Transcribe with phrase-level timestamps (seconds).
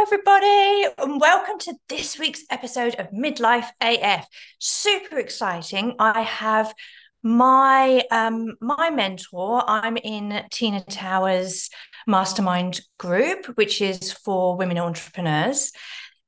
[0.00, 4.28] everybody, and welcome to this week's episode of Midlife AF.
[4.60, 5.96] Super exciting.
[5.98, 6.72] I have
[7.24, 9.64] my um my mentor.
[9.66, 11.68] I'm in Tina Tower's
[12.06, 15.72] mastermind group, which is for women entrepreneurs.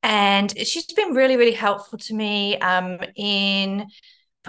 [0.02, 3.86] And she's been really, really helpful to me um, in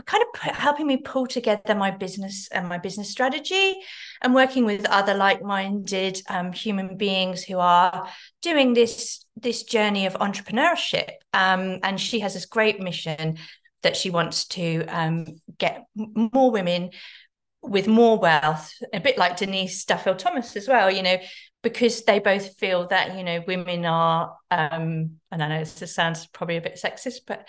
[0.06, 3.76] kind of helping me pull together my business and my business strategy
[4.22, 8.08] and working with other like-minded um, human beings who are
[8.42, 11.10] doing this this journey of entrepreneurship.
[11.34, 13.38] Um, and she has this great mission
[13.84, 15.26] that she wants to um,
[15.58, 16.92] get more women
[17.64, 21.18] with more wealth a bit like denise duffield thomas as well you know
[21.62, 26.26] because they both feel that you know women are um and i know this sounds
[26.28, 27.48] probably a bit sexist but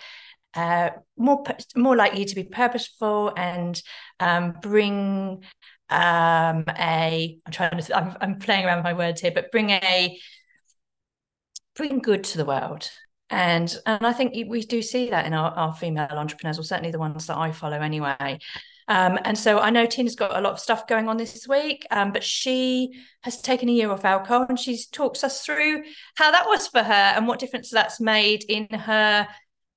[0.55, 1.43] uh, more
[1.75, 3.81] more likely to be purposeful and
[4.19, 5.43] um, bring
[5.89, 9.69] um, a I'm trying to I'm, I'm playing around with my words here, but bring
[9.71, 10.17] a
[11.75, 12.89] bring good to the world.
[13.29, 16.91] And and I think we do see that in our, our female entrepreneurs, or certainly
[16.91, 18.39] the ones that I follow anyway.
[18.87, 21.87] Um, and so I know Tina's got a lot of stuff going on this week,
[21.89, 25.83] um, but she has taken a year off alcohol and she talks us through
[26.15, 29.27] how that was for her and what difference that's made in her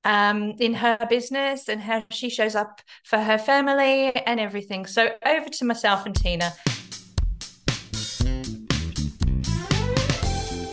[0.07, 4.87] um, in her business and how she shows up for her family and everything.
[4.87, 6.53] So over to myself and Tina.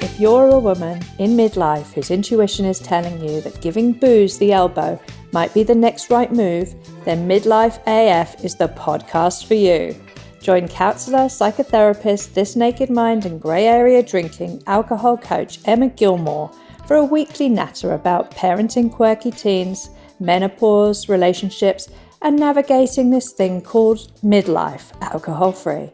[0.01, 4.51] If you're a woman in midlife whose intuition is telling you that giving booze the
[4.51, 9.95] elbow might be the next right move, then Midlife AF is the podcast for you.
[10.41, 16.53] Join counsellor, psychotherapist, This Naked Mind, and grey area drinking alcohol coach Emma Gilmour
[16.85, 19.89] for a weekly natter about parenting quirky teens,
[20.19, 21.89] menopause, relationships,
[22.21, 25.89] and navigating this thing called midlife alcohol free.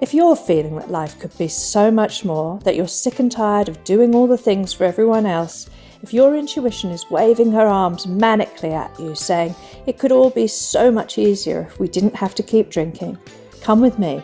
[0.00, 3.68] If you're feeling that life could be so much more, that you're sick and tired
[3.68, 5.70] of doing all the things for everyone else,
[6.02, 9.54] if your intuition is waving her arms manically at you, saying
[9.86, 13.18] it could all be so much easier if we didn't have to keep drinking,
[13.62, 14.22] come with me.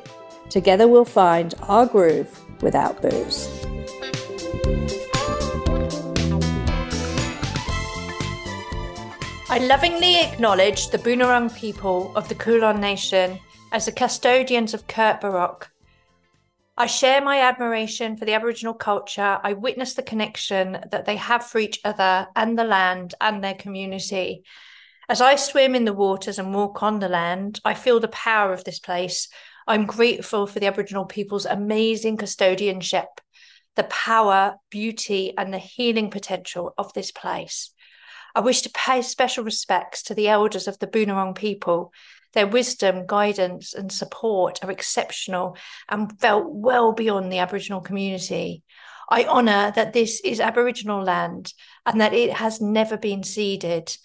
[0.51, 3.60] Together we'll find our groove without booze.
[9.51, 13.41] I lovingly acknowledge the Boonwurrung people of the Kulin Nation
[13.73, 15.65] as the custodians of Kurt Barok.
[16.77, 19.41] I share my admiration for the Aboriginal culture.
[19.43, 23.55] I witness the connection that they have for each other and the land and their
[23.55, 24.45] community.
[25.09, 28.53] As I swim in the waters and walk on the land, I feel the power
[28.53, 29.27] of this place.
[29.67, 33.19] I'm grateful for the Aboriginal people's amazing custodianship,
[33.75, 37.73] the power, beauty, and the healing potential of this place.
[38.35, 41.93] I wish to pay special respects to the elders of the Boonwurrung people.
[42.33, 45.57] Their wisdom, guidance, and support are exceptional
[45.89, 48.63] and felt well beyond the Aboriginal community.
[49.09, 51.53] I honour that this is Aboriginal land
[51.85, 53.97] and that it has never been ceded.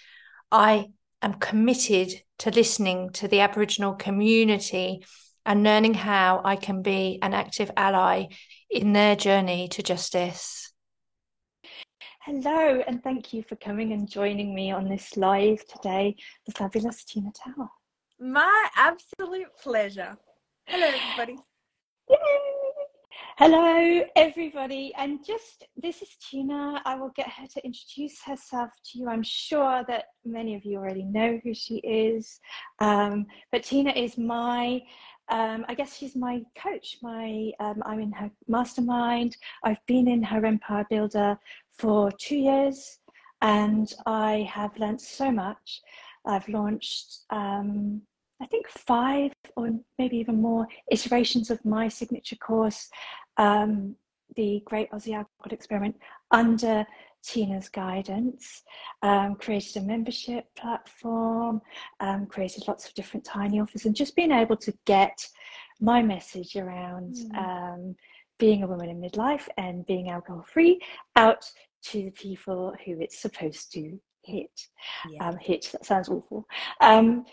[0.52, 0.88] I
[1.22, 5.06] am committed to listening to the Aboriginal community
[5.46, 8.26] and learning how I can be an active ally
[8.70, 10.72] in their journey to justice.
[12.26, 16.16] Hello, and thank you for coming and joining me on this live today,
[16.48, 17.70] the fabulous Tina Tower.
[18.20, 20.18] My absolute pleasure.
[20.66, 21.38] Hello, everybody.
[22.10, 22.18] Yay!
[23.38, 24.92] Hello, everybody.
[24.98, 26.82] And just this is Tina.
[26.84, 29.08] I will get her to introduce herself to you.
[29.08, 32.40] I'm sure that many of you already know who she is.
[32.80, 34.82] Um, but Tina is my
[35.30, 36.98] um, I guess she's my coach.
[37.02, 39.38] My um, I'm in her mastermind.
[39.64, 41.38] I've been in her Empire Builder
[41.78, 43.00] for two years,
[43.42, 45.82] and I have learned so much.
[46.26, 48.02] I've launched, um,
[48.42, 52.90] I think, five or maybe even more iterations of my signature course,
[53.38, 53.96] um,
[54.36, 55.96] the Great Aussie Alcohol Experiment,
[56.32, 56.86] under
[57.26, 58.64] Tina's guidance,
[59.02, 61.62] um, created a membership platform,
[62.00, 65.28] um, created lots of different tiny offers, and just being able to get
[65.80, 67.38] my message around mm.
[67.38, 67.96] um,
[68.38, 70.80] being a woman in midlife and being alcohol free
[71.16, 71.50] out
[71.84, 74.68] to the people who it's supposed to hit.
[75.10, 75.28] Yeah.
[75.28, 76.48] Um, hit, that sounds awful.
[76.82, 77.26] Um,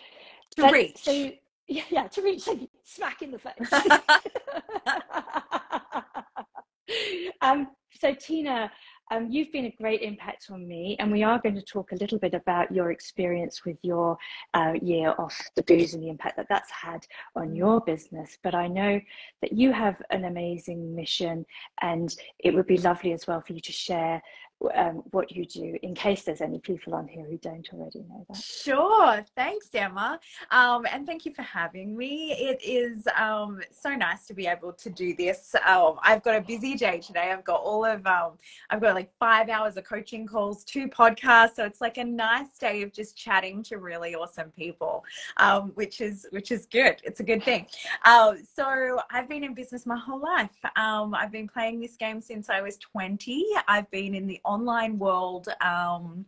[0.57, 1.03] to reach.
[1.03, 1.31] So,
[1.67, 3.71] yeah, yeah, to reach, like, smack in the face.
[7.41, 7.67] um,
[7.99, 8.71] so, Tina,
[9.11, 11.95] um, you've been a great impact on me, and we are going to talk a
[11.95, 14.17] little bit about your experience with your
[14.53, 17.05] uh, year off the booze and the impact that that's had
[17.35, 18.37] on your business.
[18.43, 18.99] But I know
[19.41, 21.45] that you have an amazing mission,
[21.81, 24.21] and it would be lovely as well for you to share
[24.73, 28.25] um, what you do in case there's any people on here who don't already know
[28.29, 28.37] that.
[28.37, 29.25] Sure.
[29.35, 30.19] Thanks, Emma.
[30.51, 32.33] Um, and thank you for having me.
[32.33, 35.55] It is um, so nice to be able to do this.
[35.65, 37.31] Um, I've got a busy day today.
[37.31, 38.33] I've got all of, um,
[38.69, 41.55] I've got like five hours of coaching calls, two podcasts.
[41.55, 45.03] So it's like a nice day of just chatting to really awesome people,
[45.37, 46.97] um, which is, which is good.
[47.03, 47.67] It's a good thing.
[48.05, 50.49] Uh, so I've been in business my whole life.
[50.75, 53.45] I've been playing this game since I was 20.
[53.67, 56.25] I've been in the online world um,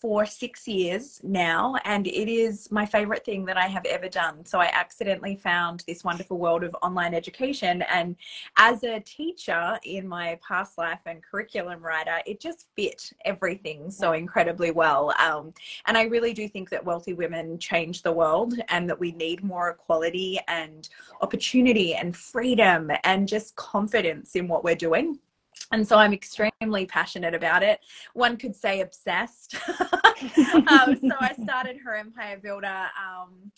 [0.00, 4.44] for six years now, and it is my favorite thing that I have ever done.
[4.44, 7.82] So I accidentally found this wonderful world of online education.
[7.82, 8.14] And
[8.56, 14.12] as a teacher in my past life and curriculum writer, it just fit everything so
[14.12, 15.12] incredibly well.
[15.18, 15.52] Um,
[15.86, 19.42] and I really do think that wealthy women change the world and that we need
[19.42, 20.88] more equality and
[21.22, 25.18] opportunity and freedom and just confidence in what we're doing
[25.70, 27.80] and so I'm extremely passionate about it.
[28.14, 29.56] One could say obsessed.
[29.68, 33.52] um, so I started Her Empire Builder um,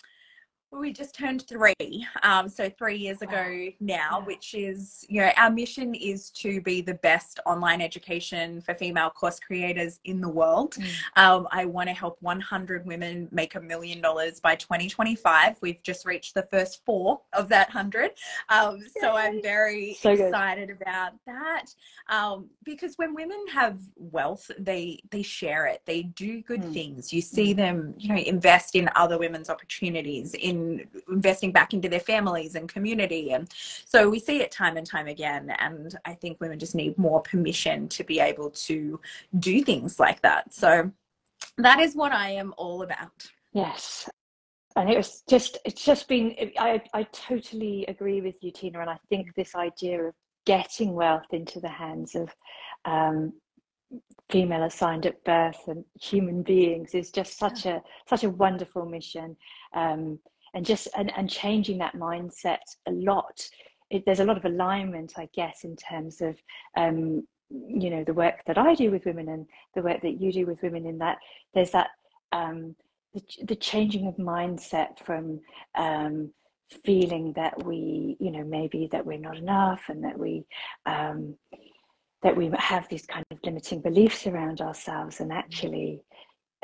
[0.72, 5.50] we just turned three um, so three years ago now which is you know our
[5.50, 10.74] mission is to be the best online education for female course creators in the world.
[10.74, 11.22] Mm.
[11.22, 16.06] um, i want to help 100 women make a million dollars by 2025 we've just
[16.06, 18.12] reached the first four of that 100
[18.48, 21.66] um, so i'm very so excited about that
[22.08, 25.82] um, because when women have wealth they they share it.
[25.84, 26.72] They do good mm.
[26.72, 27.12] things.
[27.12, 27.56] You see mm.
[27.56, 30.59] them you know invest in other women's opportunities in
[31.08, 33.32] investing back into their families and community.
[33.32, 33.48] And
[33.84, 35.54] so we see it time and time again.
[35.58, 39.00] And I think women just need more permission to be able to
[39.38, 40.52] do things like that.
[40.52, 40.90] So
[41.58, 43.30] that is what I am all about.
[43.52, 44.08] Yes.
[44.76, 48.80] And it was just, it's just been, I, I totally agree with you, Tina.
[48.80, 50.14] And I think this idea of
[50.46, 52.28] getting wealth into the hands of
[52.84, 53.32] um,
[54.30, 59.36] female assigned at birth and human beings is just such a such a wonderful mission
[59.74, 60.18] um,
[60.54, 63.48] and just and, and changing that mindset a lot.
[63.90, 66.36] It, there's a lot of alignment i guess in terms of
[66.76, 70.32] um, you know the work that i do with women and the work that you
[70.32, 71.18] do with women in that
[71.54, 71.88] there's that
[72.32, 72.76] um,
[73.14, 75.40] the, the changing of mindset from
[75.76, 76.30] um,
[76.84, 80.44] feeling that we you know maybe that we're not enough and that we
[80.86, 81.34] um,
[82.22, 86.00] that we have these kind of limiting beliefs around ourselves and actually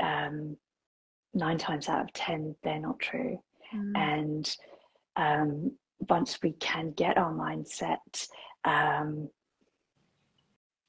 [0.00, 0.56] um,
[1.34, 3.38] nine times out of ten they're not true
[3.76, 3.96] Mm.
[3.96, 4.56] And
[5.16, 5.72] um,
[6.08, 8.28] once we can get our mindset,
[8.64, 9.28] um,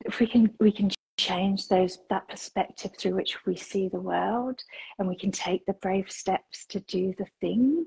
[0.06, 4.62] if we can, we can change those that perspective through which we see the world,
[5.00, 7.86] and we can take the brave steps to do the thing,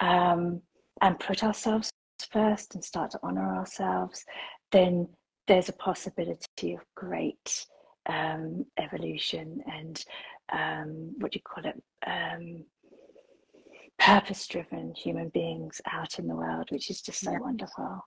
[0.00, 0.60] um,
[1.00, 1.90] and put ourselves
[2.30, 4.24] first and start to honor ourselves.
[4.72, 5.08] Then
[5.46, 7.66] there's a possibility of great
[8.06, 10.04] um, evolution and
[10.52, 11.82] um, what do you call it?
[12.06, 12.64] Um,
[13.98, 17.38] purpose driven human beings out in the world, which is just so yeah.
[17.38, 18.00] wonderful.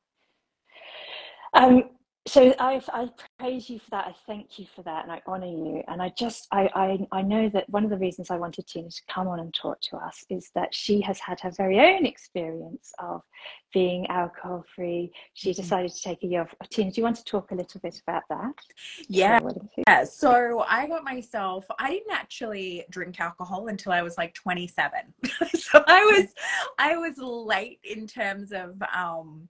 [1.54, 1.84] Um,
[2.30, 3.10] so I, I
[3.40, 4.06] praise you for that.
[4.06, 5.84] I thank you for that, and I honour you.
[5.88, 8.90] And I just, I, I, I know that one of the reasons I wanted Tina
[8.90, 12.06] to come on and talk to us is that she has had her very own
[12.06, 13.22] experience of
[13.74, 15.12] being alcohol free.
[15.34, 15.62] She mm-hmm.
[15.62, 16.70] decided to take a year off.
[16.70, 18.54] Tina, do you want to talk a little bit about that?
[19.08, 19.40] Yeah.
[19.88, 20.04] Yeah.
[20.04, 21.66] So I got myself.
[21.80, 24.92] I didn't actually drink alcohol until I was like 27.
[25.56, 26.28] so I was,
[26.78, 28.76] I was late in terms of.
[28.96, 29.50] um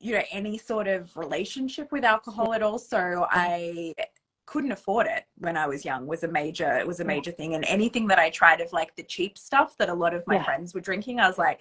[0.00, 2.78] you know any sort of relationship with alcohol at all.
[2.78, 3.94] So i
[4.46, 7.54] couldn't afford it when i was young was a major it was a major thing.
[7.54, 10.36] And anything that i tried of like the cheap stuff that a lot of my
[10.36, 10.44] yeah.
[10.44, 11.60] friends were drinking i was like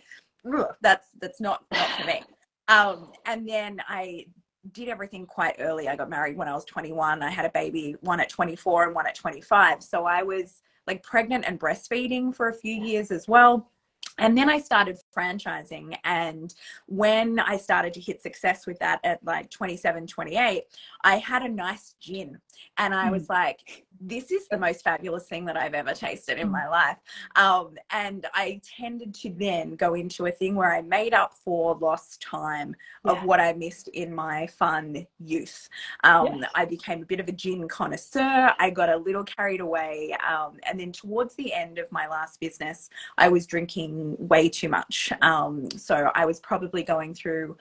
[0.81, 2.23] that's that's not not for me.
[2.67, 4.25] Um and then i
[4.73, 5.87] did everything quite early.
[5.87, 8.95] I got married when i was 21 i had a baby one at 24 and
[8.95, 13.27] one at 25 so i was like pregnant and breastfeeding for a few years as
[13.27, 13.69] well
[14.17, 15.95] and then I started franchising.
[16.03, 16.53] And
[16.87, 20.63] when I started to hit success with that at like 27, 28,
[21.03, 22.39] I had a nice gin.
[22.77, 23.33] And I was hmm.
[23.33, 26.53] like, this is the most fabulous thing that I've ever tasted in hmm.
[26.53, 26.97] my life.
[27.35, 31.75] Um, and I tended to then go into a thing where I made up for
[31.75, 35.69] lost time of what I missed in my fun youth.
[36.03, 36.51] Um, yes.
[36.55, 38.53] I became a bit of a gin connoisseur.
[38.59, 40.15] I got a little carried away.
[40.27, 44.69] Um, and then towards the end of my last business, I was drinking way too
[44.69, 45.11] much.
[45.21, 47.57] Um, so I was probably going through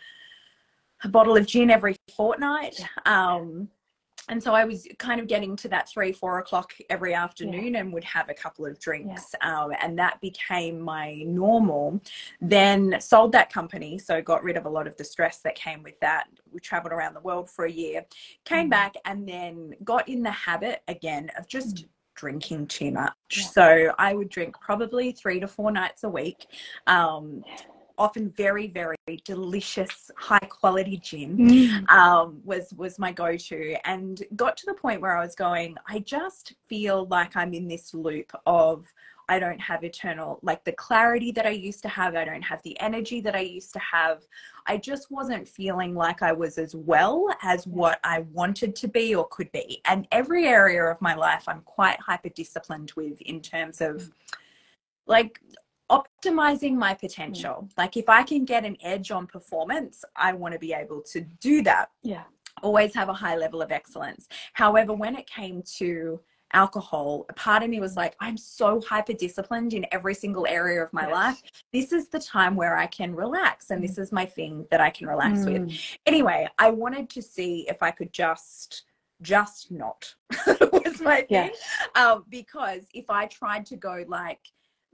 [1.04, 2.84] a bottle of gin every fortnight.
[3.04, 3.68] Um,
[4.28, 7.80] and so I was kind of getting to that three, four o'clock every afternoon yeah.
[7.80, 9.34] and would have a couple of drinks.
[9.40, 9.62] Yeah.
[9.62, 12.00] Um, and that became my normal.
[12.40, 13.98] Then sold that company.
[13.98, 16.24] So got rid of a lot of the stress that came with that.
[16.52, 18.04] We traveled around the world for a year,
[18.44, 18.70] came mm.
[18.70, 21.76] back, and then got in the habit again of just.
[21.76, 21.88] Mm.
[22.16, 23.12] Drinking too much.
[23.36, 23.42] Yeah.
[23.44, 26.46] So I would drink probably three to four nights a week.
[26.86, 27.44] Um,
[27.98, 31.88] often very very delicious high quality gin mm.
[31.88, 35.98] um, was was my go-to and got to the point where i was going i
[36.00, 38.86] just feel like i'm in this loop of
[39.28, 42.62] i don't have eternal like the clarity that i used to have i don't have
[42.64, 44.22] the energy that i used to have
[44.66, 49.14] i just wasn't feeling like i was as well as what i wanted to be
[49.14, 53.40] or could be and every area of my life i'm quite hyper disciplined with in
[53.40, 54.10] terms of
[55.06, 55.40] like
[55.90, 57.68] optimizing my potential.
[57.68, 57.70] Mm.
[57.76, 61.20] Like if I can get an edge on performance, I want to be able to
[61.20, 61.90] do that.
[62.02, 62.24] Yeah.
[62.62, 64.28] Always have a high level of excellence.
[64.54, 66.20] However, when it came to
[66.52, 70.82] alcohol, a part of me was like, I'm so hyper disciplined in every single area
[70.82, 71.12] of my yes.
[71.12, 71.42] life.
[71.72, 73.86] This is the time where I can relax, and mm.
[73.86, 75.66] this is my thing that I can relax mm.
[75.66, 75.78] with.
[76.06, 78.84] Anyway, I wanted to see if I could just
[79.22, 80.14] just not
[80.46, 81.56] was my thing yes.
[81.94, 84.40] um, because if i tried to go like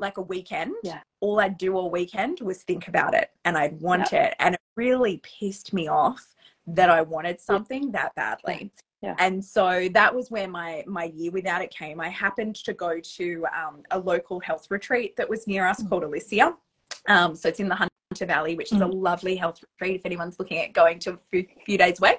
[0.02, 1.00] like a weekend, yeah.
[1.20, 4.34] all I'd do all weekend was think about it and I'd want it.
[4.38, 6.34] And it really pissed me off
[6.66, 8.70] that I wanted something that badly.
[9.02, 9.16] Yeah.
[9.18, 12.00] And so that was where my my year without it came.
[12.00, 15.88] I happened to go to um, a local health retreat that was near us mm-hmm.
[15.88, 16.54] called Elysia.
[17.08, 18.90] Um, so it's in the Hunter Valley, which is mm-hmm.
[18.90, 22.18] a lovely health retreat if anyone's looking at going to a few, few days away.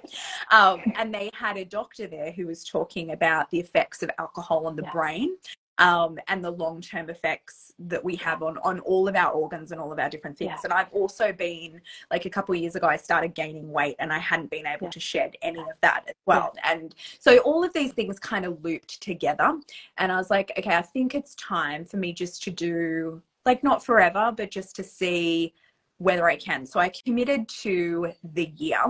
[0.52, 4.68] Um, and they had a doctor there who was talking about the effects of alcohol
[4.68, 4.92] on the yeah.
[4.92, 5.38] brain
[5.78, 9.72] um, and the long term effects that we have on on all of our organs
[9.72, 10.52] and all of our different things.
[10.52, 10.60] Yeah.
[10.66, 14.14] And I've also been like a couple of years ago, I started gaining weight and
[14.14, 14.92] I hadn't been able yeah.
[14.92, 16.54] to shed any of that as well.
[16.56, 16.74] Yeah.
[16.74, 19.60] And so all of these things kind of looped together.
[19.98, 23.64] And I was like, okay, I think it's time for me just to do like
[23.64, 25.54] not forever, but just to see
[25.98, 26.66] whether I can.
[26.66, 28.84] So I committed to the year,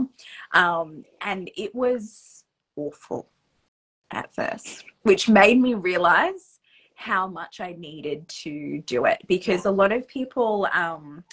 [0.52, 2.44] um, and it was
[2.75, 3.30] awful
[4.12, 6.53] at first, which made me realize
[7.04, 11.26] how much I needed to do it because a lot of people, um,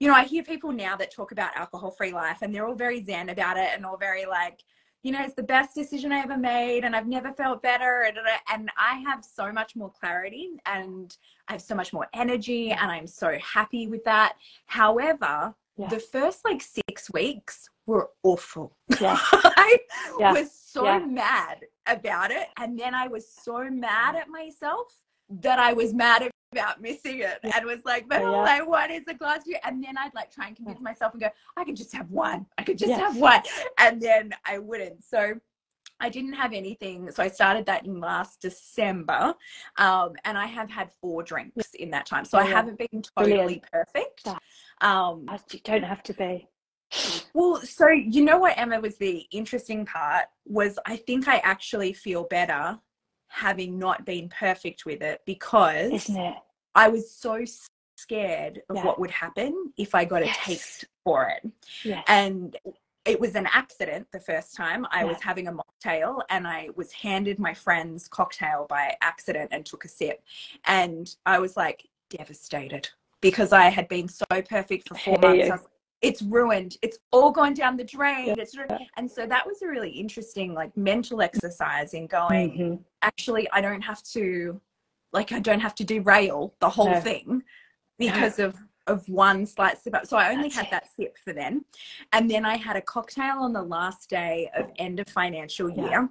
[0.00, 2.74] you know, I hear people now that talk about alcohol free life and they're all
[2.74, 4.62] very zen about it and all very like,
[5.02, 8.10] you know, it's the best decision I ever made and I've never felt better.
[8.50, 11.14] And I have so much more clarity and
[11.46, 14.36] I have so much more energy and I'm so happy with that.
[14.64, 15.88] However, yeah.
[15.88, 18.76] the first like six weeks were awful.
[19.00, 19.18] Yeah.
[19.32, 19.78] I
[20.18, 20.32] yeah.
[20.32, 20.98] was so yeah.
[20.98, 22.48] mad about it.
[22.56, 24.92] And then I was so mad at myself
[25.28, 29.04] that I was mad about missing it and was like, but all I want is
[29.08, 29.54] a glass of.
[29.64, 32.46] And then I'd like try and convince myself and go, I could just have one.
[32.58, 33.42] I could just have one.
[33.78, 35.04] And then I wouldn't.
[35.04, 35.34] So
[35.98, 37.10] I didn't have anything.
[37.10, 39.34] So I started that in last December.
[39.78, 42.24] Um, and I have had four drinks in that time.
[42.24, 43.64] So I haven't been totally Brilliant.
[43.72, 44.28] perfect.
[44.80, 46.48] Um, you don't have to be.
[47.34, 51.92] Well, so you know what, Emma, was the interesting part was I think I actually
[51.92, 52.78] feel better
[53.28, 56.36] having not been perfect with it because Isn't it?
[56.74, 57.44] I was so
[57.96, 58.84] scared of yeah.
[58.84, 60.36] what would happen if I got yes.
[60.36, 61.50] a taste for it.
[61.84, 62.04] Yes.
[62.08, 62.56] And
[63.04, 64.86] it was an accident the first time.
[64.90, 65.06] I yeah.
[65.06, 69.84] was having a mocktail and I was handed my friend's cocktail by accident and took
[69.84, 70.22] a sip.
[70.64, 72.88] And I was like devastated
[73.20, 75.66] because I had been so perfect for four months
[76.02, 78.78] it's ruined it's all gone down the drain yeah.
[78.96, 82.74] and so that was a really interesting like mental exercise in going mm-hmm.
[83.02, 84.60] actually i don't have to
[85.12, 87.00] like i don't have to derail the whole no.
[87.00, 87.42] thing
[87.98, 88.46] because no.
[88.46, 88.56] of
[88.88, 90.70] of one slight sip so i only That's had it.
[90.72, 91.64] that sip for then
[92.12, 95.86] and then i had a cocktail on the last day of end of financial year
[95.90, 96.06] yeah.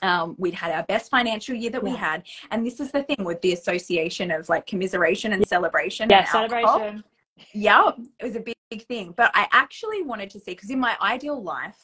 [0.00, 1.90] Um, we'd had our best financial year that yeah.
[1.90, 6.08] we had and this is the thing with the association of like commiseration and celebration
[6.08, 7.04] yeah and celebration
[7.52, 9.14] yeah it was a big big thing.
[9.16, 11.80] But I actually wanted to see because in my ideal life,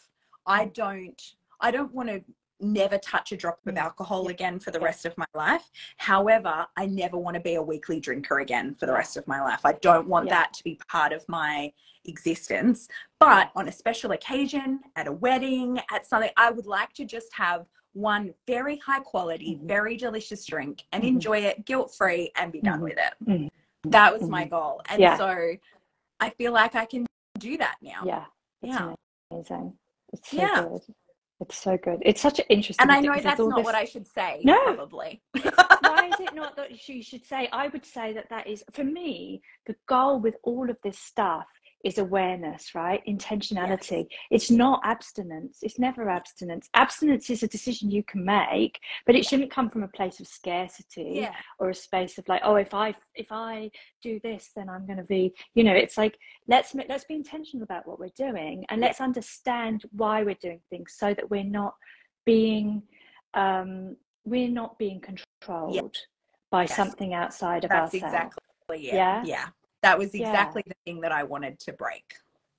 [0.46, 1.20] I don't
[1.60, 2.22] I don't want to
[2.60, 3.78] never touch a drop of mm.
[3.78, 5.70] alcohol again for the rest of my life.
[5.96, 9.40] However, I never want to be a weekly drinker again for the rest of my
[9.40, 9.60] life.
[9.64, 10.34] I don't want yeah.
[10.34, 11.72] that to be part of my
[12.04, 12.88] existence.
[13.20, 17.32] But on a special occasion, at a wedding, at something, I would like to just
[17.34, 19.66] have one very high quality, mm-hmm.
[19.66, 21.14] very delicious drink and mm-hmm.
[21.14, 22.84] enjoy it guilt free and be done mm-hmm.
[22.84, 23.14] with it.
[23.28, 23.90] Mm-hmm.
[23.90, 24.50] That was my mm-hmm.
[24.50, 24.82] goal.
[24.88, 25.16] And yeah.
[25.16, 25.54] so
[26.20, 27.06] I feel like I can
[27.38, 28.02] do that now.
[28.04, 28.24] Yeah.
[28.62, 28.94] Yeah.
[29.30, 29.74] Amazing.
[30.12, 30.62] It's so yeah.
[30.62, 30.80] good.
[31.40, 32.02] It's so good.
[32.02, 32.82] It's such an interesting.
[32.82, 33.64] And I know that's not this...
[33.64, 34.40] what I should say.
[34.42, 35.22] No, probably.
[35.32, 37.48] Why is it not that you should say?
[37.52, 41.46] I would say that that is for me the goal with all of this stuff
[41.84, 43.00] is awareness, right?
[43.06, 44.06] Intentionality.
[44.08, 44.18] Yes.
[44.30, 45.58] It's not abstinence.
[45.62, 46.68] It's never abstinence.
[46.74, 50.26] Abstinence is a decision you can make, but it shouldn't come from a place of
[50.26, 51.32] scarcity yeah.
[51.60, 53.70] or a space of like, oh, if I if I
[54.02, 56.18] do this, then I'm going to be, you know, it's like
[56.48, 60.94] let's let's be intentional about what we're doing and let's understand why we're doing things
[60.98, 61.74] so that we're not
[62.26, 62.82] being
[63.34, 65.82] um we're not being controlled yeah.
[66.50, 66.74] by yes.
[66.74, 68.14] something outside of That's ourselves.
[68.14, 68.42] Exactly.
[68.70, 68.94] It.
[68.94, 69.22] Yeah.
[69.24, 69.46] Yeah
[69.82, 70.72] that was exactly yeah.
[70.72, 72.14] the thing that I wanted to break.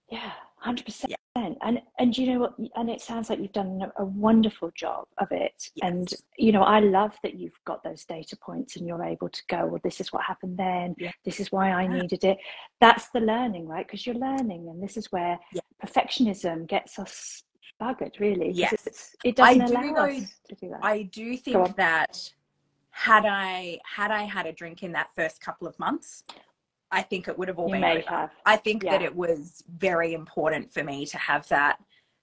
[0.10, 1.14] Yeah, hundred percent.
[1.36, 2.56] And and you know what?
[2.76, 5.70] And it sounds like you've done a wonderful job of it.
[5.76, 5.84] Yes.
[5.84, 9.42] And you know, I love that you've got those data points and you're able to
[9.48, 9.66] go.
[9.68, 10.96] Well, this is what happened then.
[10.98, 11.12] Yeah.
[11.24, 12.02] This is why I yeah.
[12.02, 12.38] needed it.
[12.82, 13.88] That's the learning, right?
[13.88, 15.40] Because you're learning, and this is where
[15.84, 17.44] perfectionism gets us
[17.82, 18.20] buggered.
[18.20, 20.80] Really, yes, it doesn't allow us to do that.
[20.84, 22.32] I do think that
[22.90, 26.24] had I had I had a drink in that first couple of months,
[26.92, 28.10] I think it would have all you been over.
[28.10, 28.32] Have.
[28.46, 28.92] I think yeah.
[28.92, 31.78] that it was very important for me to have that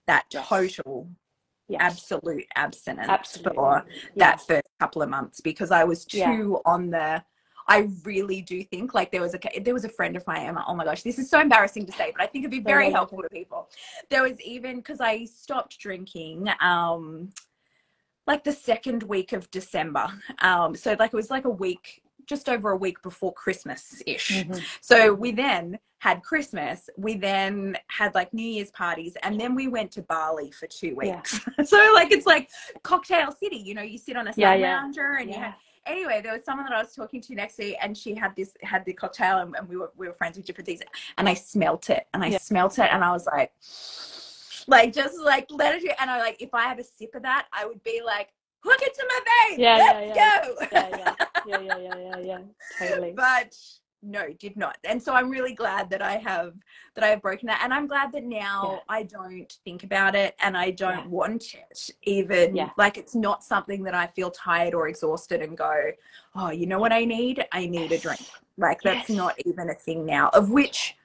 [0.06, 0.46] that yes.
[0.48, 1.08] total
[1.68, 1.80] yes.
[1.80, 3.54] absolute abstinence Absolutely.
[3.54, 4.12] for yes.
[4.16, 6.42] that first couple of months because I was too yeah.
[6.64, 7.22] on the
[7.68, 10.56] I really do think like there was a there was a friend of mine.
[10.66, 12.90] Oh my gosh, this is so embarrassing to say, but I think it'd be very
[12.90, 13.68] helpful to people.
[14.08, 16.48] There was even because I stopped drinking.
[16.60, 17.30] Um,
[18.26, 20.08] like the second week of December.
[20.40, 24.30] Um, so like it was like a week just over a week before Christmas ish.
[24.30, 24.58] Mm-hmm.
[24.80, 29.68] So we then had Christmas, we then had like New Year's parties, and then we
[29.68, 31.40] went to Bali for two weeks.
[31.58, 31.64] Yeah.
[31.64, 32.50] so like it's like
[32.82, 34.76] cocktail city, you know, you sit on a sun yeah, yeah.
[34.76, 35.54] lounger and you have
[35.86, 38.52] anyway, there was someone that I was talking to next to, and she had this
[38.62, 40.80] had the cocktail, and, and we were we were friends with different things,
[41.16, 42.38] and I smelt it, and I yeah.
[42.38, 43.52] smelt it, and I was like,
[44.66, 47.46] like just like let it, and I like if I have a sip of that,
[47.52, 48.28] I would be like,
[48.66, 50.54] hook it to my veins, yeah, let's yeah, go.
[50.72, 52.38] Yeah, yeah yeah, yeah, yeah, yeah, yeah,
[52.78, 53.12] totally.
[53.12, 53.56] But
[54.02, 54.78] no, did not.
[54.84, 56.54] And so I'm really glad that I have
[56.94, 58.78] that I have broken that, and I'm glad that now yeah.
[58.88, 61.06] I don't think about it and I don't yeah.
[61.06, 62.54] want it even.
[62.54, 62.70] Yeah.
[62.76, 65.90] Like it's not something that I feel tired or exhausted and go,
[66.34, 67.44] oh, you know what I need?
[67.52, 68.22] I need a drink.
[68.58, 69.16] Like that's yes.
[69.16, 70.30] not even a thing now.
[70.32, 70.96] Of which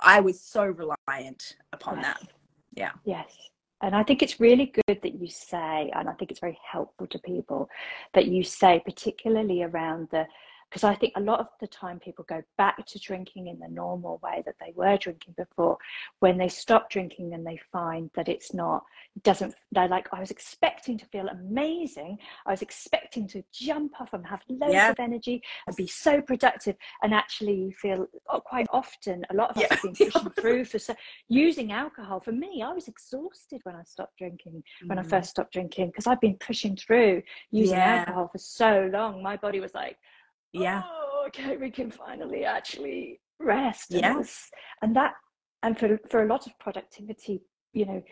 [0.00, 2.04] I was so reliant upon yes.
[2.04, 2.32] that.
[2.74, 2.90] Yeah.
[3.04, 3.32] Yes.
[3.80, 7.06] And I think it's really good that you say, and I think it's very helpful
[7.06, 7.68] to people
[8.12, 10.26] that you say, particularly around the
[10.68, 13.68] because I think a lot of the time people go back to drinking in the
[13.68, 15.78] normal way that they were drinking before
[16.20, 18.84] when they stop drinking and they find that it's not
[19.22, 24.12] doesn't they're like I was expecting to feel amazing I was expecting to jump off
[24.12, 24.90] and have loads yeah.
[24.90, 29.50] of energy and be so productive and actually you feel oh, quite often a lot
[29.50, 29.68] of us yeah.
[29.70, 30.94] have been pushing through for so
[31.28, 34.88] using alcohol for me I was exhausted when I stopped drinking mm.
[34.88, 35.10] when I mm.
[35.10, 38.00] first stopped drinking because I've been pushing through using yeah.
[38.00, 39.96] alcohol for so long my body was like
[40.52, 40.82] yeah.
[40.84, 44.28] Oh, okay we can finally actually rest and,
[44.82, 45.14] and that
[45.62, 47.40] and for for a lot of productivity
[47.72, 48.02] you know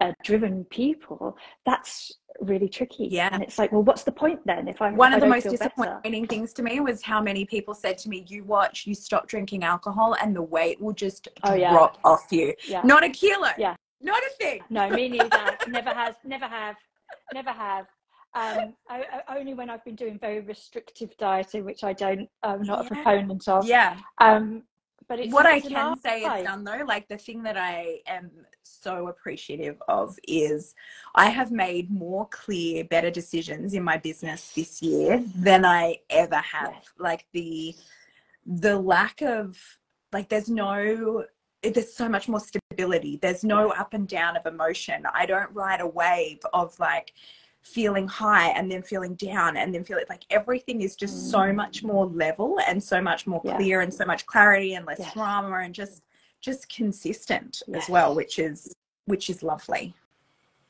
[0.00, 3.30] uh, driven people that's really tricky yeah.
[3.32, 6.22] and it's like well what's the point then if i'm one of the most disappointing
[6.22, 6.26] better?
[6.26, 9.64] things to me was how many people said to me you watch you stop drinking
[9.64, 11.72] alcohol and the weight will just oh, yeah.
[11.72, 12.54] drop off you.
[12.68, 12.82] Yeah.
[12.84, 13.48] not a kilo.
[13.58, 13.74] Yeah.
[14.00, 14.60] Not a thing.
[14.70, 15.58] No me neither.
[15.68, 16.76] Never has never have.
[17.34, 17.86] Never have
[18.34, 22.62] um, I, I, only when I've been doing very restrictive dieting, which I don't, I'm
[22.62, 22.86] not yeah.
[22.86, 23.66] a proponent of.
[23.66, 23.96] Yeah.
[24.18, 24.62] Um,
[25.08, 28.30] but it's what I can say is done though, like the thing that I am
[28.62, 30.74] so appreciative of is
[31.14, 36.36] I have made more clear, better decisions in my business this year than I ever
[36.36, 36.72] have.
[36.74, 36.84] Yes.
[36.98, 37.74] Like the
[38.44, 39.58] the lack of
[40.12, 41.24] like there's no
[41.62, 43.18] there's so much more stability.
[43.20, 45.04] There's no up and down of emotion.
[45.12, 47.14] I don't ride a wave of like
[47.68, 51.30] feeling high and then feeling down and then feeling like everything is just mm.
[51.30, 53.56] so much more level and so much more yeah.
[53.56, 55.12] clear and so much clarity and less yes.
[55.12, 56.02] drama and just
[56.40, 57.84] just consistent yes.
[57.84, 58.74] as well which is
[59.06, 59.94] which is lovely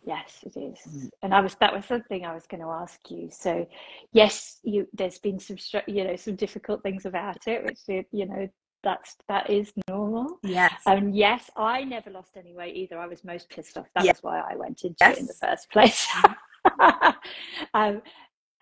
[0.04, 1.10] yes it is mm.
[1.22, 3.66] and i was that was something i was going to ask you so
[4.12, 5.56] yes you there's been some
[5.86, 8.48] you know some difficult things about it which you know
[8.82, 13.24] that's that is normal yes and yes i never lost any weight either i was
[13.24, 14.22] most pissed off that's yes.
[14.22, 15.16] why i went into yes.
[15.16, 16.34] it in the first place mm.
[17.74, 18.02] um,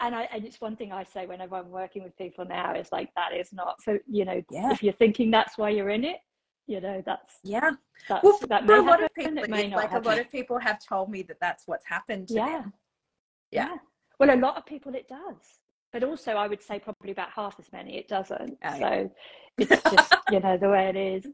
[0.01, 2.89] and I and it's one thing I say whenever I'm working with people now is
[2.93, 4.73] like that is not so you know yeah.
[4.73, 6.19] if you're thinking that's why you're in it
[6.67, 7.71] you know that's yeah
[8.09, 10.07] that's, well, that may a lot happen, of people it may not like happen.
[10.07, 12.49] a lot of people have told me that that's what's happened yeah.
[12.49, 12.63] yeah.
[13.51, 13.77] yeah
[14.19, 15.61] well a lot of people it does
[15.93, 19.11] but also I would say probably about half as many it doesn't oh, so
[19.59, 21.27] it's just you know the way it is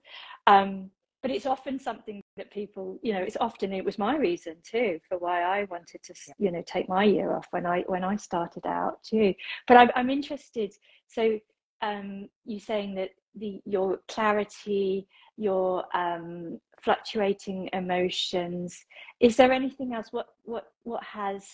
[0.47, 0.91] um
[1.23, 4.99] but it's often something that people you know it's often it was my reason too
[5.09, 8.17] for why i wanted to you know take my year off when i when i
[8.17, 9.33] started out too
[9.67, 10.73] but i'm, I'm interested
[11.07, 11.39] so
[11.81, 15.07] um you saying that the your clarity
[15.37, 18.85] your um, fluctuating emotions.
[19.21, 20.09] Is there anything else?
[20.11, 21.45] What what what has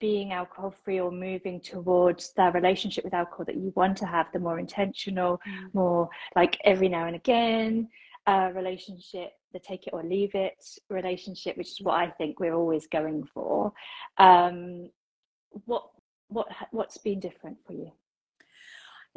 [0.00, 4.26] being alcohol free or moving towards the relationship with alcohol that you want to have
[4.32, 5.72] the more intentional mm.
[5.72, 7.88] more like every now and again
[8.26, 10.54] uh, relationship the take it or leave it
[10.90, 13.72] relationship which is what i think we're always going for.
[14.18, 14.90] Um,
[15.66, 15.84] what
[16.28, 17.92] what what's been different for you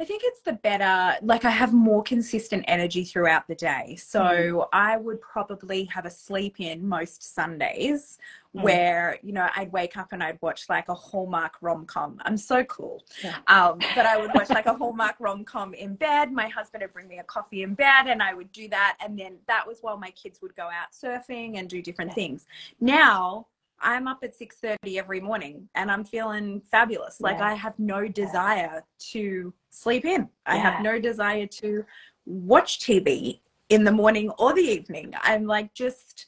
[0.00, 3.96] I think it's the better, like I have more consistent energy throughout the day.
[3.96, 4.68] So mm.
[4.72, 8.16] I would probably have a sleep in most Sundays
[8.56, 8.62] mm.
[8.62, 12.20] where, you know, I'd wake up and I'd watch like a Hallmark rom com.
[12.24, 13.04] I'm so cool.
[13.24, 13.38] Yeah.
[13.48, 16.30] Um, but I would watch like a Hallmark rom com in bed.
[16.30, 18.98] My husband would bring me a coffee in bed and I would do that.
[19.04, 22.46] And then that was while my kids would go out surfing and do different things.
[22.80, 23.48] Now,
[23.80, 27.20] I'm up at 6:30 every morning and I'm feeling fabulous.
[27.20, 30.28] Like I have no desire to sleep in.
[30.46, 30.70] I yeah.
[30.70, 31.84] have no desire to
[32.26, 35.14] watch TV in the morning or the evening.
[35.22, 36.26] I'm like just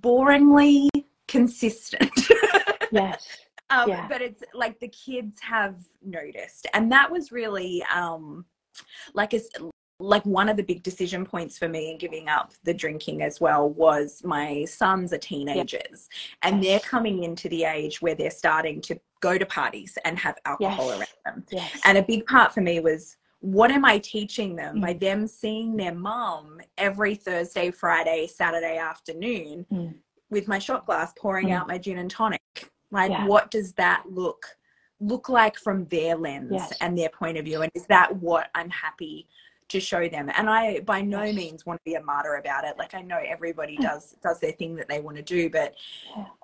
[0.00, 0.88] boringly
[1.26, 2.10] consistent.
[2.92, 3.26] yes.
[3.70, 4.08] Um, yeah.
[4.08, 6.66] But it's like the kids have noticed.
[6.72, 8.46] And that was really um,
[9.14, 9.40] like a,
[10.00, 13.40] like one of the big decision points for me in giving up the drinking as
[13.40, 16.08] well was my sons are teenagers
[16.42, 20.38] and they're coming into the age where they're starting to go to parties and have
[20.44, 20.98] alcohol yes.
[20.98, 21.44] around them.
[21.50, 21.80] Yes.
[21.84, 24.82] And a big part for me was what am I teaching them mm.
[24.82, 29.94] by them seeing their mom every Thursday, Friday, Saturday afternoon mm.
[30.30, 31.56] with my shot glass pouring mm.
[31.56, 32.70] out my gin and tonic?
[32.92, 33.26] Like yeah.
[33.26, 34.46] what does that look
[35.00, 36.72] look like from their lens yes.
[36.80, 37.62] and their point of view?
[37.62, 39.28] And is that what I'm happy
[39.68, 40.30] to show them.
[40.34, 42.76] And i by no means want to be a martyr about it.
[42.78, 45.74] Like i know everybody does does their thing that they want to do but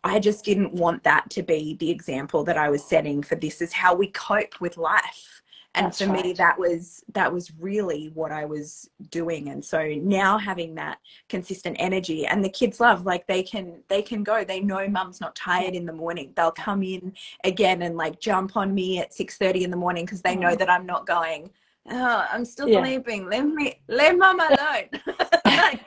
[0.03, 3.61] i just didn't want that to be the example that i was setting for this
[3.61, 5.43] is how we cope with life.
[5.77, 6.27] And That's for right.
[6.27, 9.49] me that was that was really what i was doing.
[9.49, 14.01] And so now having that consistent energy and the kids love like they can they
[14.01, 14.45] can go.
[14.45, 16.33] They know mum's not tired in the morning.
[16.37, 20.05] They'll come in again and like jump on me at 6 30 in the morning
[20.05, 20.59] because they know mm.
[20.59, 21.51] that i'm not going
[21.91, 22.83] oh, I'm still yeah.
[22.83, 23.29] sleeping.
[23.29, 25.17] Let me let mama alone.
[25.45, 25.81] like,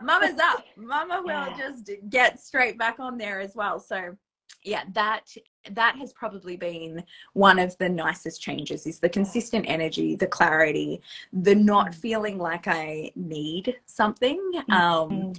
[0.00, 0.64] mama's up.
[0.76, 1.56] Mama will yeah.
[1.56, 3.78] just get straight back on there as well.
[3.78, 4.16] So
[4.64, 5.22] yeah, that
[5.70, 11.00] that has probably been one of the nicest changes is the consistent energy, the clarity,
[11.32, 11.94] the not mm.
[11.94, 14.38] feeling like I need something.
[14.54, 14.72] Mm-hmm.
[14.72, 15.32] Um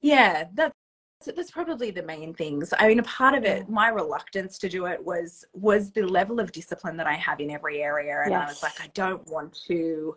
[0.00, 0.72] yeah, that
[1.20, 4.68] so that's probably the main things i mean a part of it my reluctance to
[4.68, 8.30] do it was was the level of discipline that i have in every area and
[8.30, 8.42] yes.
[8.42, 10.16] i was like i don't want to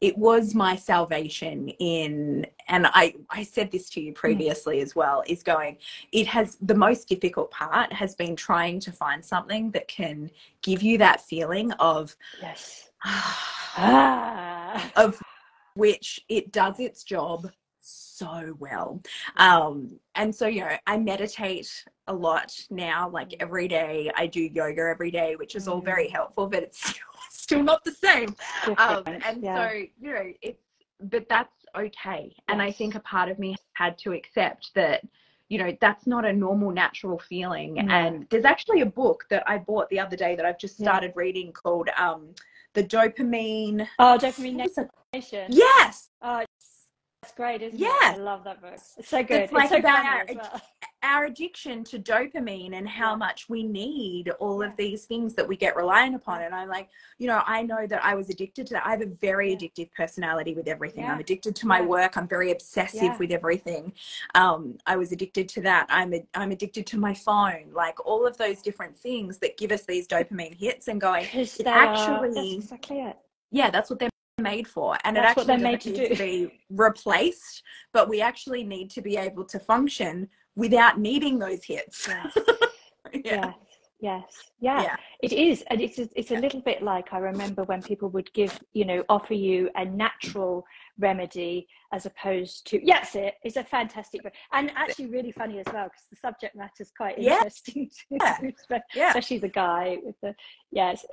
[0.00, 4.16] it was my salvation in and i i said this to you mm.
[4.16, 4.82] previously mm.
[4.82, 5.76] as well is going
[6.10, 10.28] it has the most difficult part has been trying to find something that can
[10.60, 14.90] give you that feeling of yes ah.
[14.96, 15.20] of
[15.74, 17.48] which it does its job
[18.22, 19.02] so well.
[19.36, 23.36] Um, and so, you know, I meditate a lot now, like mm.
[23.40, 24.10] every day.
[24.16, 26.12] I do yoga every day, which is all very mm.
[26.12, 26.94] helpful, but it's
[27.30, 28.34] still not the same.
[28.78, 29.56] Um, and yeah.
[29.56, 30.62] so, you know, it's,
[31.00, 32.30] but that's okay.
[32.30, 32.44] Yes.
[32.48, 35.02] And I think a part of me had to accept that
[35.48, 39.58] you know that's not a normal natural feeling and there's actually a book that i
[39.58, 41.20] bought the other day that i've just started yeah.
[41.22, 42.28] reading called um
[42.72, 44.66] the dopamine oh dopamine
[45.12, 46.42] nation yes oh
[47.22, 47.88] that's great, isn't yeah.
[47.88, 48.14] it?
[48.14, 48.74] I love that book.
[48.74, 49.42] It's so good.
[49.42, 50.62] It's like so about our, well.
[51.04, 53.16] our addiction to dopamine and how yeah.
[53.16, 56.42] much we need all of these things that we get reliant upon.
[56.42, 58.84] And I'm like, you know, I know that I was addicted to that.
[58.84, 61.04] I have a very addictive personality with everything.
[61.04, 61.12] Yeah.
[61.12, 61.86] I'm addicted to my yeah.
[61.86, 62.16] work.
[62.16, 63.92] I'm very obsessive with everything.
[64.34, 65.86] Um, I was addicted to that.
[65.90, 67.66] I'm a, I'm addicted to my phone.
[67.72, 71.26] Like all of those different things that give us these dopamine hits and going.
[71.26, 73.16] Actually, that's exactly it.
[73.52, 74.11] Yeah, that's what they're
[74.42, 78.20] made for and That's it actually doesn't made need to, to be replaced but we
[78.20, 82.08] actually need to be able to function without needing those hits
[83.12, 83.52] yes yeah.
[84.00, 84.22] yes
[84.60, 84.82] yeah.
[84.82, 88.08] yeah it is and it's a, it's a little bit like i remember when people
[88.10, 90.64] would give you know offer you a natural
[90.98, 94.20] remedy as opposed to yes it is a fantastic
[94.52, 97.36] and actually really funny as well because the subject matter is quite yeah.
[97.36, 98.18] interesting too,
[98.94, 99.08] yeah.
[99.08, 100.34] especially the guy with the
[100.70, 101.04] yes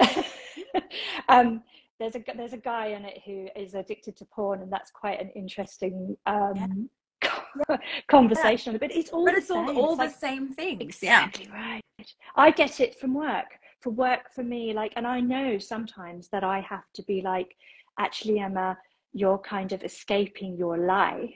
[1.30, 1.62] um
[2.00, 5.20] there's a there's a guy in it who is addicted to porn, and that's quite
[5.20, 6.90] an interesting um,
[7.24, 7.78] yeah.
[8.08, 8.74] conversation.
[8.74, 8.80] Yeah.
[8.80, 10.82] But it's all but it's all, all it's the like, same things.
[10.82, 11.56] Exactly yeah.
[11.56, 11.84] right.
[12.36, 13.60] I get it from work.
[13.82, 17.56] For work, for me, like, and I know sometimes that I have to be like,
[17.98, 18.78] actually, Emma,
[19.14, 21.30] you're kind of escaping your life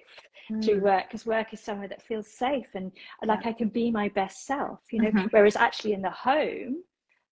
[0.51, 0.61] mm.
[0.65, 2.91] to work because work is somewhere that feels safe and
[3.25, 5.09] like I can be my best self, you know.
[5.09, 5.27] Mm-hmm.
[5.31, 6.83] Whereas actually in the home,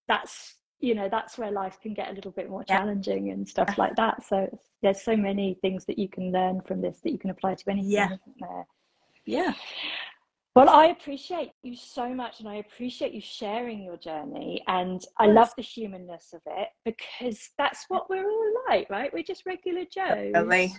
[0.08, 2.78] that's you know that's where life can get a little bit more Yeah.
[2.78, 4.46] challenging and stuff like that so
[4.82, 7.70] there's so many things that you can learn from this that you can apply to
[7.70, 8.62] anything Yeah.
[9.24, 9.52] Yeah.
[10.56, 15.26] well i appreciate you so much and i appreciate you sharing your journey and i
[15.26, 19.84] love the humanness of it because that's what we're all like right we're just regular
[19.84, 20.74] joes Totally.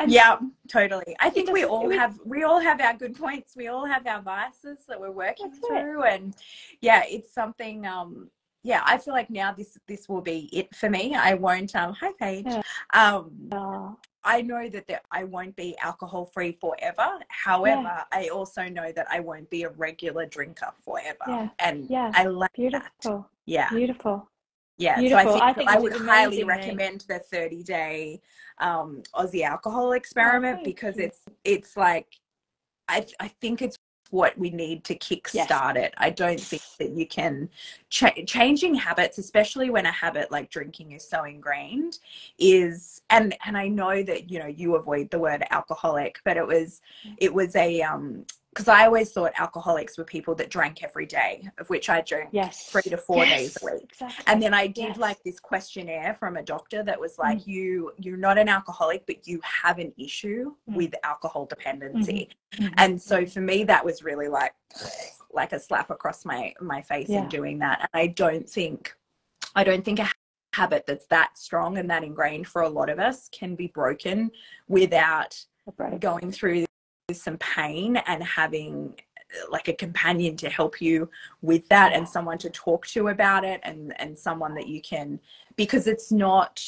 [0.00, 0.38] And- Yeah,
[0.70, 1.14] totally.
[1.20, 3.52] I think we all have we all have our good points.
[3.54, 5.66] We all have our vices that we're working That's it.
[5.68, 6.34] through, and
[6.80, 7.86] yeah, it's something.
[7.86, 8.30] Um,
[8.62, 11.14] yeah, I feel like now this this will be it for me.
[11.14, 11.74] I won't.
[11.74, 12.46] Um, hi Paige.
[12.46, 12.62] Yeah.
[12.94, 17.18] Um, Ah, I know that there, I won't be alcohol free forever.
[17.28, 21.24] However, I also know that I won't be a regular drinker forever.
[21.26, 21.48] Yeah.
[21.58, 22.12] And Yeah.
[22.14, 22.56] I like that.
[22.56, 23.68] beautiful Yeah.
[23.70, 24.28] beautiful
[24.78, 24.98] Yeah.
[24.98, 25.32] Beautiful.
[25.32, 28.20] So I I think, think I would highly recommend the 30 day
[28.58, 32.06] um, Aussie alcohol experiment thank because it's it's like
[32.88, 33.76] I I think it's
[34.12, 35.94] what we need to kickstart it.
[35.96, 37.48] I don't think that you can
[37.88, 41.98] cha- changing habits, especially when a habit like drinking is so ingrained,
[42.38, 46.46] is and and I know that you know you avoid the word alcoholic, but it
[46.46, 46.82] was
[47.16, 51.48] it was a um because I always thought alcoholics were people that drank every day,
[51.58, 53.84] of which I drank yes three to four days a week.
[53.84, 54.24] exactly.
[54.26, 54.98] And then I did Yes.
[54.98, 59.26] like this questionnaire from a doctor that was like, you you're not an alcoholic, but
[59.26, 60.76] you have an issue Mm.
[60.76, 62.28] with alcohol dependency.
[62.54, 62.74] Mhm.
[62.76, 64.52] And so for me, that was really like
[65.32, 67.22] like a slap across my my face Yeah.
[67.22, 67.80] in doing that.
[67.80, 68.94] And I don't think
[69.56, 70.10] I don't think a
[70.54, 74.30] habit that's that strong and that ingrained for a lot of us can be broken
[74.68, 75.42] without
[76.00, 76.66] going through
[77.12, 78.94] some pain and having
[79.34, 81.10] uh, like a companion to help you
[81.40, 85.18] with that and someone to talk to about it and and someone that you can
[85.56, 86.62] because it's not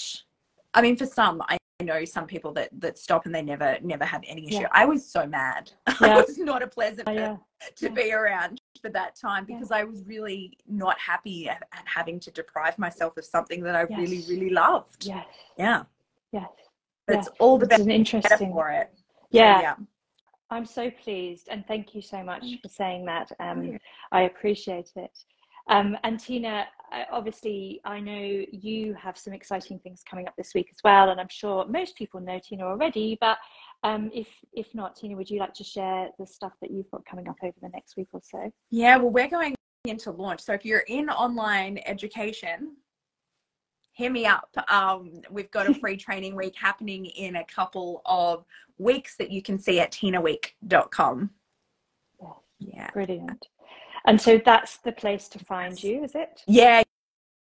[0.75, 4.05] i mean for some i know some people that that stop and they never never
[4.05, 4.69] have any issue Yeah.
[4.73, 5.71] i was so mad
[6.01, 6.17] Yeah.
[6.19, 7.37] i was not a pleasant Oh, yeah
[7.77, 7.93] to Yeah.
[7.93, 9.57] be around for that time Yeah.
[9.57, 13.75] because I was really not happy at, at having to deprive myself of something that
[13.75, 14.29] I really, Yes.
[14.29, 15.07] really loved.
[15.07, 15.25] yes
[15.57, 15.85] Yeah.
[16.33, 16.47] yeah.
[17.07, 18.91] That's all the best an interesting for it.
[18.95, 19.75] So, yeah yeah.
[20.55, 23.31] I'm so pleased, and thank you so much for saying that.
[23.41, 23.77] Um,
[24.13, 25.19] I appreciate it.
[25.69, 26.67] Um, and Tina,
[27.11, 31.21] obviously, I know you have some exciting things coming up this week as well, and
[31.21, 33.19] I'm sure most people know Tina already.
[33.21, 33.39] But
[33.83, 37.05] um, if if not, Tina, would you like to share the stuff that you've got
[37.05, 38.51] coming up over the next week or so?
[38.71, 39.55] Yeah, well, we're going
[39.87, 40.41] into launch.
[40.41, 42.77] So if you're in online education,
[43.95, 44.51] hit me up.
[44.69, 48.45] Um, we've got a free training week happening in a couple of
[48.79, 51.31] weeks that you can see at tinaweek.com.
[52.21, 52.29] Yeah.
[52.59, 52.91] Yeah.
[52.91, 53.49] Brilliant.
[54.07, 56.43] And so that's the place to find you, is it?
[56.47, 56.83] Yeah,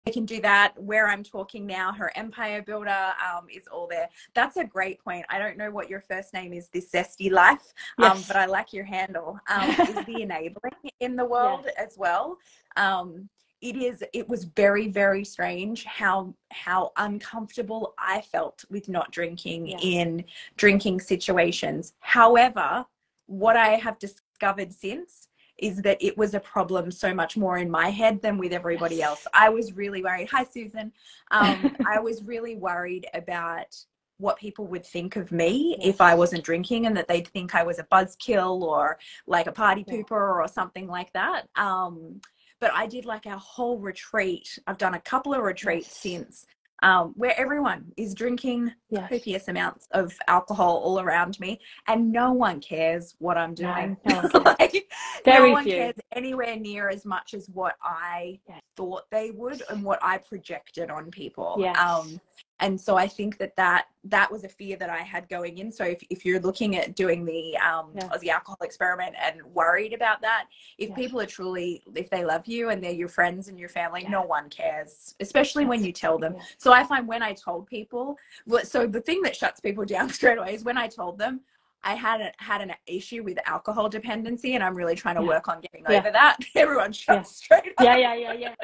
[0.06, 0.72] you can do that.
[0.80, 4.08] Where I'm talking now, her Empire Builder um, is all there.
[4.34, 5.26] That's a great point.
[5.28, 8.72] I don't know what your first name is, this Zesty Life, um, but I like
[8.72, 9.38] your handle.
[9.48, 12.38] Um, is the enabling in the world as well.
[12.76, 13.28] Um,
[13.62, 14.04] it is.
[14.12, 19.78] It was very, very strange how how uncomfortable I felt with not drinking Yeah.
[19.80, 20.24] in
[20.56, 21.94] drinking situations.
[22.00, 22.84] However,
[23.26, 27.70] what I have discovered since is that it was a problem so much more in
[27.70, 29.26] my head than with everybody else.
[29.34, 30.28] I was really worried.
[30.30, 30.92] Hi, Susan.
[31.30, 33.74] Um, I was really worried about
[34.18, 37.62] what people would think of me if I wasn't drinking and that they'd think I
[37.62, 39.94] was a buzzkill or like a party Yeah.
[39.94, 41.48] pooper or something like that.
[41.56, 42.20] Um,
[42.60, 44.58] but I did like a whole retreat.
[44.66, 45.96] I've done a couple of retreats Yes.
[45.98, 46.46] since
[46.82, 49.08] um, where everyone is drinking Yes.
[49.10, 53.96] copious amounts of alcohol all around me and no one cares what i'm No, doing
[54.04, 54.44] no one cares.
[54.60, 54.92] like,
[55.24, 55.72] Very no one few.
[55.74, 58.60] cares anywhere near as much as what i Yes.
[58.76, 61.78] thought they would and what i projected on people Yes.
[61.80, 62.20] um
[62.60, 65.70] and so i think that that that was a fear that i had going in
[65.70, 68.08] so if, if you're looking at doing the um Yeah.
[68.08, 70.46] aussie alcohol experiment and worried about that
[70.78, 70.96] if Yes.
[70.98, 74.10] people are truly if they love you and they're your friends and your family Yeah.
[74.10, 76.42] no one cares especially when you tell them yeah.
[76.56, 78.16] so I find when I told people,
[78.64, 81.40] so the thing that shuts people down straight away is when I told them
[81.84, 85.28] I had a, had an issue with alcohol dependency, and I'm really trying to Yeah.
[85.28, 85.98] work on getting Yeah.
[85.98, 86.36] over that.
[86.56, 87.84] Everyone shuts straight up.
[87.84, 88.54] yeah, yeah, yeah, yeah.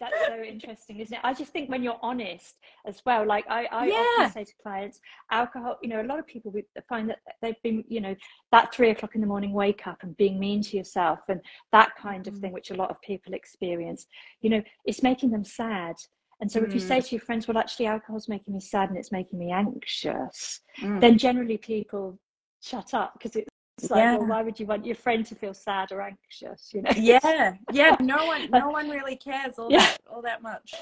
[0.00, 1.20] That's so interesting, isn't it?
[1.24, 2.56] I just think when you're honest
[2.86, 3.94] as well, like I, I Yeah.
[3.94, 6.52] often say to clients, alcohol, you know, a lot of people
[6.88, 8.14] find that they've been, you know,
[8.52, 11.40] that three o'clock in the morning wake up and being mean to yourself and
[11.72, 12.40] that kind of Mhm.
[12.40, 14.06] thing, which a lot of people experience,
[14.40, 15.96] you know, it's making them sad.
[16.40, 16.84] And so if you Mm.
[16.86, 20.60] say to your friends, well, actually, alcohol's making me sad and it's making me anxious,
[20.80, 21.00] Mm.
[21.00, 22.20] then generally people
[22.62, 23.34] shut up because
[23.78, 24.16] it's like, Yeah.
[24.16, 26.70] well, why would you want your friend to feel sad or anxious?
[26.74, 26.90] You know?
[26.96, 27.96] yeah, yeah.
[28.00, 29.78] No one, no one really cares all Yeah.
[29.78, 30.74] that, all that much.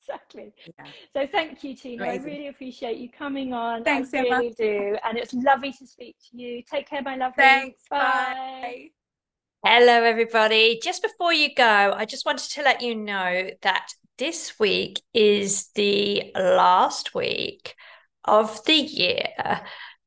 [0.00, 0.52] exactly.
[0.78, 0.86] Yeah.
[1.14, 2.02] So thank you, Tina.
[2.04, 2.20] Amazing.
[2.20, 3.84] I really appreciate you coming on.
[3.84, 4.38] Thanks, I Emma.
[4.38, 4.96] really do.
[5.04, 6.62] And it's lovely to speak to you.
[6.62, 7.42] Take care, my lovely.
[7.42, 7.82] Thanks.
[7.90, 7.98] Bye.
[8.62, 8.88] Bye.
[9.64, 10.80] Hello, everybody.
[10.82, 15.68] Just before you go, I just wanted to let you know that this week is
[15.74, 17.76] the last week
[18.24, 19.28] of the year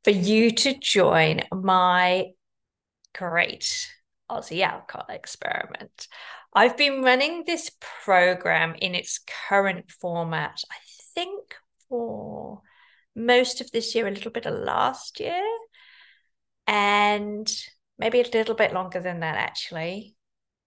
[0.06, 2.28] for you to join my
[3.13, 3.91] great
[4.32, 6.08] Aussie alcohol experiment.
[6.54, 7.72] I've been running this
[8.06, 10.78] program in its current format, I
[11.15, 11.56] think,
[11.89, 12.62] for
[13.15, 15.44] most of this year, a little bit of last year.
[16.68, 17.52] And
[17.98, 20.15] maybe a little bit longer than that actually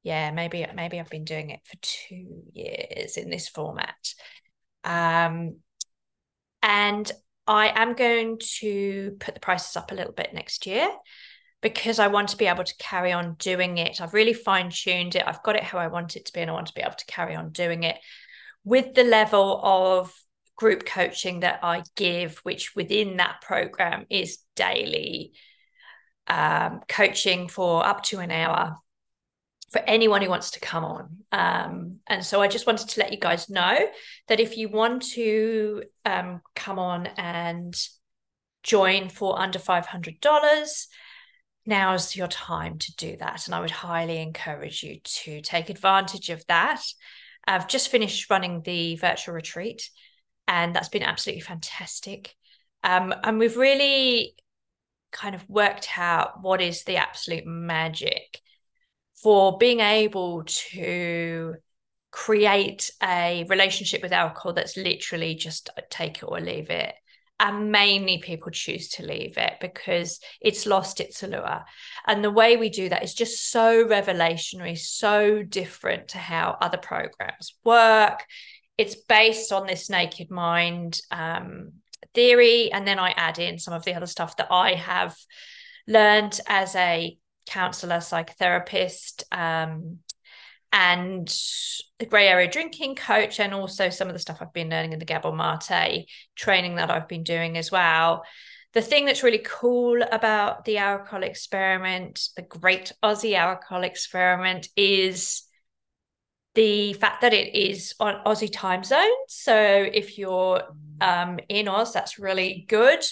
[0.02, 4.14] yeah maybe maybe i've been doing it for two years in this format
[4.84, 5.56] um
[6.62, 7.12] and
[7.48, 10.88] i am going to put the prices up a little bit next year
[11.60, 14.00] because i want to be able to carry on doing it.
[14.00, 15.24] I've really fine-tuned it.
[15.26, 16.92] I've got it how i want it to be and i want to be able
[16.92, 17.96] to carry on doing it
[18.64, 20.12] with the level of
[20.56, 25.32] group coaching that i give which within that program is daily
[26.26, 28.76] um, coaching for up to an hour
[29.70, 31.18] for anyone who wants to come on.
[31.30, 33.76] Um, and so I just wanted to let you guys know
[34.28, 37.78] that if you want to um, come on and
[38.62, 40.86] join for under $500,
[41.66, 43.46] now's your time to do that.
[43.46, 46.82] And I would highly encourage you to take advantage of that.
[47.46, 49.90] I've just finished running the virtual retreat,
[50.46, 52.34] and that's been absolutely fantastic.
[52.84, 54.34] Um, and we've really
[55.12, 58.40] kind of worked out what is the absolute magic
[59.22, 61.54] for being able to
[62.10, 66.94] create a relationship with alcohol that's literally just take it or leave it.
[67.40, 71.64] And mainly people choose to leave it because it's lost its allure.
[72.06, 76.78] And the way we do that is just so revelationary, so different to how other
[76.78, 78.24] programs work.
[78.76, 81.74] It's based on this naked mind um,
[82.12, 82.72] theory.
[82.72, 85.16] And then I add in some of the other stuff that I have
[85.86, 87.16] learned as a
[87.48, 89.98] counselor, psychotherapist, um,
[90.70, 91.26] and
[91.98, 94.98] the grey area drinking coach, and also some of the stuff I've been learning in
[94.98, 96.06] the Gabor Mate
[96.36, 98.24] training that I've been doing as well.
[98.74, 105.42] The thing that's really cool about the alcohol experiment, the great Aussie alcohol experiment, is
[106.54, 109.06] the fact that it is on Aussie time zone.
[109.28, 110.62] So if you're
[111.00, 113.02] um, in Oz, that's really good.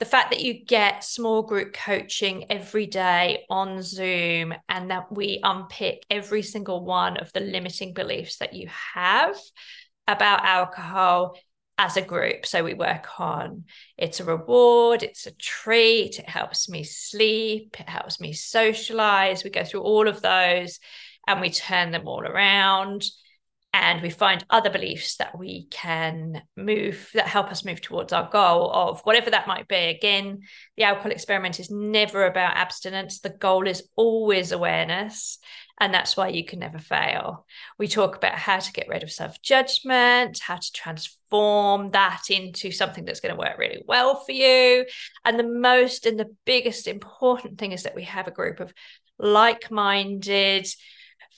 [0.00, 5.40] The fact that you get small group coaching every day on Zoom and that we
[5.42, 9.36] unpick every single one of the limiting beliefs that you have
[10.08, 11.36] about alcohol
[11.76, 12.46] as a group.
[12.46, 13.64] So we work on
[13.98, 19.44] it's a reward, it's a treat, it helps me sleep, it helps me socialize.
[19.44, 20.78] We go through all of those
[21.26, 23.04] and we turn them all around
[23.72, 28.28] and we find other beliefs that we can move that help us move towards our
[28.28, 29.76] goal of whatever that might be.
[29.76, 30.40] Again
[30.76, 33.20] the alcohol experiment is never about abstinence.
[33.20, 35.38] The goal is always awareness
[35.78, 37.46] and that's why you can never fail.
[37.78, 43.04] We talk about how to get rid of self-judgment how to transform that into something
[43.04, 44.84] that's going to work really well for you.
[45.24, 48.74] And the most and the biggest important thing is that we have a group of
[49.18, 50.66] like-minded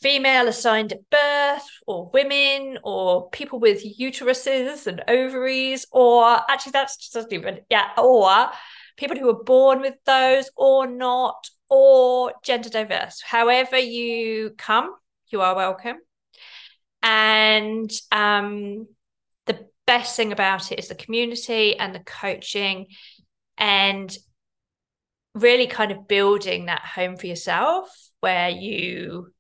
[0.03, 6.97] female assigned at birth or women or people with uteruses and ovaries or actually that's
[6.97, 8.49] just even yeah or
[8.97, 13.23] people who were born with those or not or gender diverse.
[13.23, 14.95] However you come
[15.33, 15.97] you are welcome.
[17.03, 18.87] And um,
[19.47, 22.87] the best thing about it is the community and the coaching
[23.59, 24.15] and
[25.35, 27.89] really kind of building that home for yourself
[28.21, 29.33] where you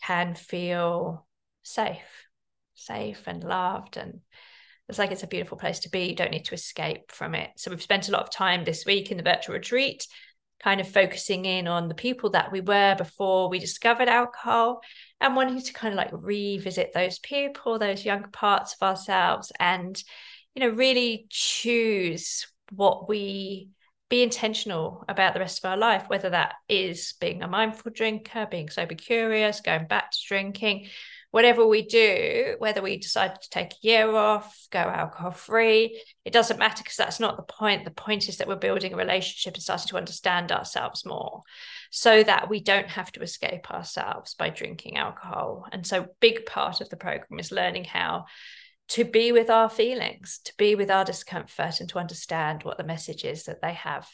[0.00, 1.26] can feel
[1.62, 2.26] safe,
[2.74, 3.96] safe and loved.
[3.96, 4.20] And
[4.88, 6.06] it's like it's a beautiful place to be.
[6.06, 7.50] You don't need to escape from it.
[7.56, 10.06] So we've spent a lot of time this week in the virtual retreat,
[10.60, 14.80] kind of focusing in on the people that we were before we discovered alcohol
[15.20, 20.02] and wanting to kind of like revisit those people, those younger parts of ourselves, and
[20.54, 23.68] you know, really choose what we
[24.08, 28.46] be intentional about the rest of our life, whether that is being a mindful drinker,
[28.50, 30.88] being sober curious, going back to drinking,
[31.30, 36.32] whatever we do, whether we decide to take a year off, go alcohol free, it
[36.32, 37.84] doesn't matter because that's not the point.
[37.84, 41.42] The point is that we're building a relationship and starting to understand ourselves more
[41.90, 45.66] so that we don't have to escape ourselves by drinking alcohol.
[45.70, 48.24] And so, big part of the program is learning how
[48.88, 52.84] to be with our feelings, to be with our discomfort, and to understand what the
[52.84, 54.08] message is that they have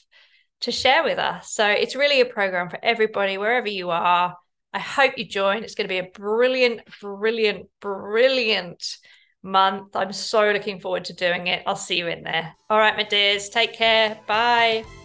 [0.62, 1.52] to share with us.
[1.52, 4.36] So it's really a program for everybody, wherever you are.
[4.72, 5.62] I hope you join.
[5.62, 8.96] It's going to be a brilliant, brilliant, brilliant
[9.42, 9.94] month.
[9.94, 11.62] I'm so looking forward to doing it.
[11.66, 12.54] I'll see you in there.
[12.68, 14.18] All right, my dears, take care.
[14.26, 15.03] Bye.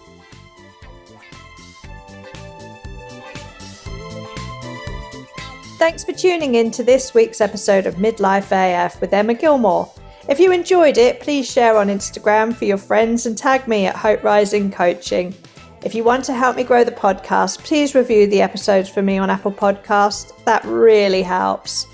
[5.79, 9.89] Thanks for tuning in to this week's episode of Midlife AF with Emma Gilmour.
[10.27, 13.95] If you enjoyed it, please share on Instagram for your friends and tag me at
[13.95, 15.33] Hope Rising Coaching.
[15.81, 19.19] If you want to help me grow the podcast, please review the episodes for me
[19.19, 20.33] on Apple Podcast.
[20.43, 21.87] That really helps.